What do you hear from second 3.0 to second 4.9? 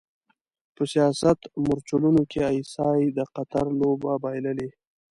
د قطر لوبه بایللې.